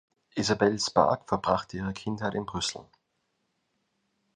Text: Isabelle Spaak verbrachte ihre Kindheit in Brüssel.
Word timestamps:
Isabelle 0.33 0.79
Spaak 0.79 1.29
verbrachte 1.29 1.77
ihre 1.77 1.93
Kindheit 1.93 2.33
in 2.33 2.47
Brüssel. 2.47 2.87